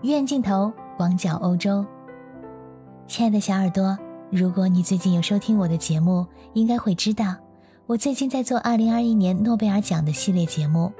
[0.00, 1.84] 鱼眼镜头，广角欧洲。
[3.08, 3.98] 亲爱的小耳朵，
[4.30, 7.34] 如果你最近有收听我的节目，应该会知道，
[7.84, 10.92] 我最近在做2021年诺贝尔奖的系列节目。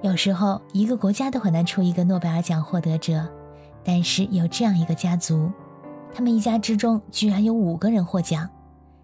[0.00, 3.24] 有时候，一个国家都很难出一个诺贝尔奖获得者，
[3.84, 5.48] 但是有这样一个家族，
[6.12, 8.48] 他们一家之中居然有五个人获奖，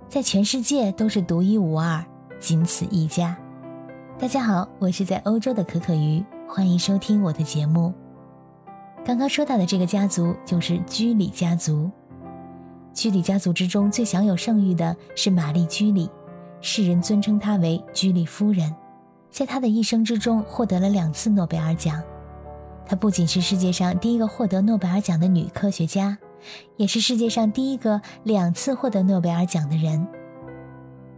[0.09, 2.05] 在全世界都是独一无二，
[2.41, 3.39] 仅此一家。
[4.19, 7.95] 大家好，我是在欧洲的可可鱼，欢迎收听我的节目。
[9.05, 11.91] 刚刚说到的这个家族就是居里家族。
[12.93, 16.11] 居里家族之中最享有盛誉的是玛丽居里，
[16.61, 18.75] 世人尊称她为居里夫人。
[19.31, 22.03] 在她的一生之中，获得了两次诺贝尔奖。
[22.85, 26.19] 她不仅是世界上第一个获得诺贝尔奖的女科学家，
[26.77, 30.07] 也是世界上第一个两次获得诺贝尔奖的人。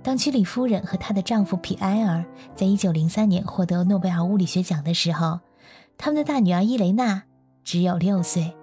[0.02, 5.40] 当居里夫人和她的丈夫皮埃尔在1903年获得诺贝尔物理学奖的时候，
[5.96, 7.22] 他们的大女儿伊雷娜
[7.64, 8.54] 只有六岁。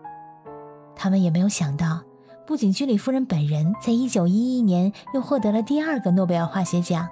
[0.95, 2.01] 他们也没有想到，
[2.45, 7.07] 不仅居里夫人本人在1911年又获得了第二个诺贝尔化学奖，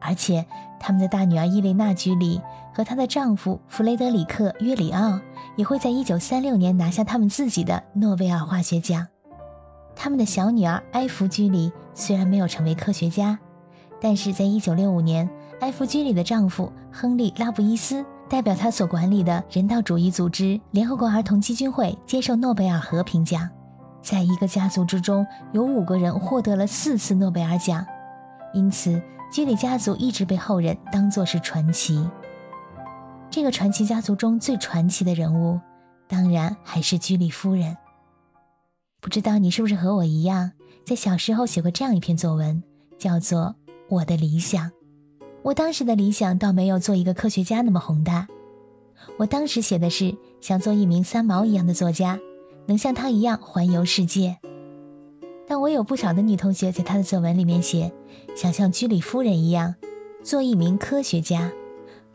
[0.00, 0.44] 而且
[0.80, 2.40] 他们的大女儿伊雷娜居里
[2.74, 5.20] 和她的丈夫弗雷德里克·约里奥
[5.56, 9.06] 也会在1936年拿下他们自己的诺贝尔化学奖。
[9.94, 13.38] 他们的小女儿埃弗居里虽然没有成为科学家。
[14.00, 23.48] 但是在1965年，埃弗居里的丈夫亨利·拉布伊斯代表他所管理的人道主义组织联合国儿童基金会接受诺贝尔和平奖。
[24.00, 27.84] 在一个家族之中，有五个人获得了四次诺贝尔奖，
[28.54, 32.08] 因此居里家族一直被后人当作是传奇。
[33.30, 35.60] 这个传奇家族中最传奇的人物，
[36.08, 37.76] 当然还是居里夫人。
[39.00, 40.52] 不知道你是不是和我一样，
[40.84, 42.62] 在小时候写过这样一篇作文，
[42.98, 43.54] 叫做。
[43.88, 44.70] 我的理想，
[45.42, 48.28] 我当时的理想倒没有做一个科学家那么宏大。
[49.16, 52.18] 我当时写的是想做一名三毛一样的作家，
[52.66, 54.38] 能像他一样环游世界。
[55.48, 57.92] 但我有不少的女同学在她的作文里面写，
[58.36, 59.74] 想像居里夫人一样，
[60.22, 61.50] 做一名科学家。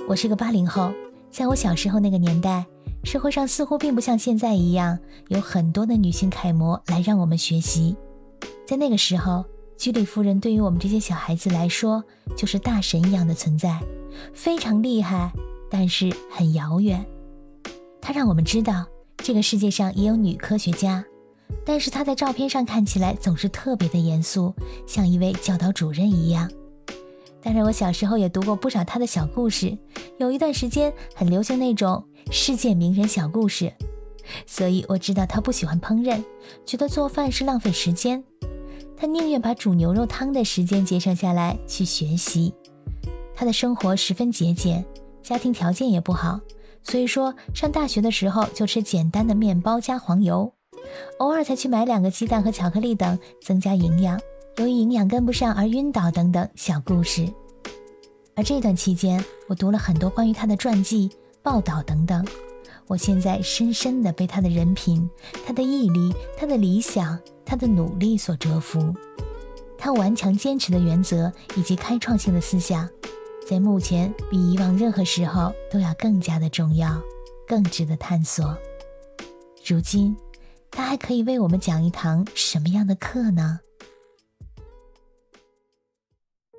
[0.07, 0.91] 我是个八零后，
[1.29, 2.65] 在我小时候那个年代，
[3.03, 7.95] 社会上似乎并不像现在一样有很多的女性楷模来让我们学习。
[8.65, 9.43] 在那个时候。
[9.77, 12.03] 居里夫人对于我们这些小孩子来说，
[12.35, 13.79] 就是大神一样的存在，
[14.33, 15.31] 非常厉害，
[15.69, 17.05] 但是很遥远。
[18.01, 18.85] 她让我们知道，
[19.17, 21.05] 这个世界上也有女科学家，
[21.63, 24.53] 但是她在照片上看起来总是特别的严肃，
[24.87, 26.49] 像一位教导主任一样。
[27.43, 29.77] 当然，我小时候也读过不少她的小故事，
[30.17, 33.71] 有一段时间很流行那种世界名人小故事，
[34.47, 36.23] 所以我知道她不喜欢烹饪，
[36.65, 38.23] 觉得做饭是浪费时间。
[38.97, 42.53] 他宁愿把煮牛肉汤的时间节省下来去学习。
[43.35, 44.83] 他的生活十分节俭，
[45.21, 46.39] 家庭条件也不好，
[46.81, 50.51] 所以说上大学的时候就吃简单的面包加黄油，
[51.19, 54.19] 偶尔才去买两个鸡蛋和巧克力等增加营养。
[54.57, 57.31] 由于营养跟不上而晕倒等等小故事。
[58.35, 61.11] 而这段期间，我读了很多关于他的传记、
[61.43, 62.25] 报道等等。
[62.87, 65.09] 我现在深深的被他的人品、
[65.45, 67.19] 他的毅力、他的理想。
[67.49, 68.93] 他的努力所折服，
[69.77, 72.89] 他顽强坚持的原则以及开创性的思想，
[73.47, 77.01] 在目前比以往任何时候都要更加的重要，
[77.47, 78.57] 更值得探索。
[79.65, 80.13] 如今，
[80.69, 83.61] 他还可以为我们讲一堂什么样的课呢？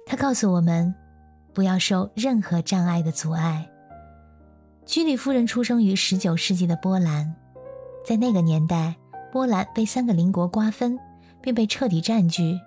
[0.07, 0.95] 他告诉我们，
[1.53, 3.71] 不要受任何障碍的阻碍。
[4.89, 7.35] 居里夫人出生于十九世纪的波兰，
[8.03, 8.97] 在那个年代。
[9.31, 10.99] 波兰被三个邻国瓜分，
[11.43, 12.59] 并被彻底占据，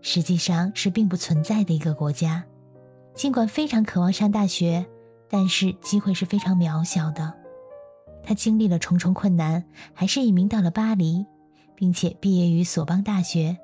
[0.00, 2.42] 实际上是并不存在的一个国家。
[3.14, 4.86] 尽管非常渴望上大学，
[5.28, 7.34] 但是机会是非常渺小的。
[8.22, 9.62] 他经历了重重困难，
[9.92, 11.26] 还是移民到了巴黎，
[11.74, 13.58] 并且毕业于索邦大学，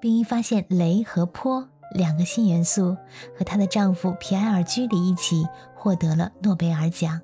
[0.00, 2.96] 并因发现镭和钋两个新元素，
[3.38, 7.20] 和她的丈夫皮埃尔·居里一起获得了诺贝尔奖。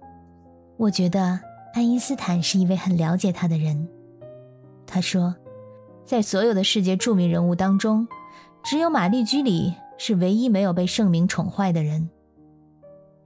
[0.80, 1.38] 我觉得
[1.74, 3.86] 爱因斯坦是一位很了解他的人。
[4.86, 5.34] 他说，
[6.06, 8.09] 在所有的世界著名人物当中，
[8.65, 12.09] 只有玛丽居里是唯一没有被盛名宠坏的人。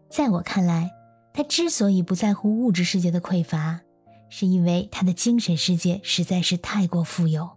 [0.08, 0.90] 在我看来，
[1.32, 3.80] 他之所以不在乎物质世界的匮乏，
[4.28, 7.48] 是因为他的精神世界实在是太过富有。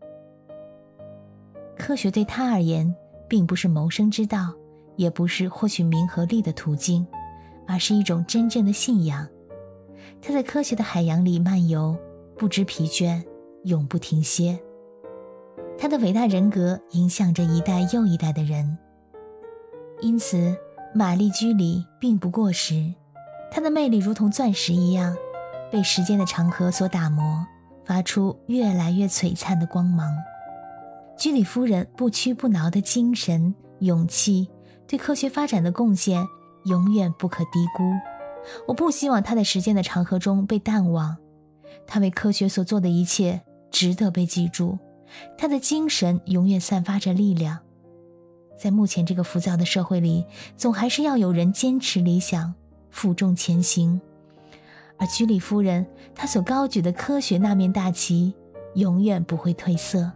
[1.75, 2.95] 科学对他而言，
[3.27, 4.53] 并不是谋生之道，
[4.95, 7.07] 也不是获取名和利的途径，
[7.65, 9.27] 而是一种真正的信仰。
[10.21, 11.97] 他在科学的海洋里漫游，
[12.37, 13.23] 不知疲倦。
[13.63, 14.57] 永不停歇。
[15.77, 18.77] 他的伟大人格影响着一代又一代的人，
[19.99, 20.55] 因此
[20.93, 22.93] 玛丽居里并不过时。
[23.51, 25.17] 她的魅力如同钻石一样，
[25.69, 27.45] 被时间的长河所打磨，
[27.83, 30.15] 发出越来越璀璨的光芒。
[31.17, 34.47] 居里夫人不屈不挠的精神、勇气，
[34.87, 36.25] 对科学发展的贡献
[36.65, 37.83] 永远不可低估。
[38.67, 41.17] 我不希望他在时间的长河中被淡忘，
[41.85, 43.41] 他为科学所做的一切
[43.71, 44.77] 值得被记住。
[45.37, 47.59] 他的精神永远散发着力量。
[48.57, 52.53] 在目前这个浮躁的社会里，总还是要有人坚持理想，
[52.89, 54.01] 负重前行。
[54.97, 55.85] 而居里夫人，
[56.15, 58.33] 她所高举的科学那面大旗，
[58.73, 60.11] 永远不会褪色。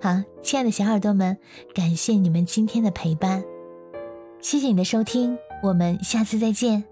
[0.00, 1.38] 好，亲爱的小耳朵们，
[1.74, 3.42] 感谢你们今天的陪伴，
[4.40, 6.89] 谢谢你的收听，我们下次再见。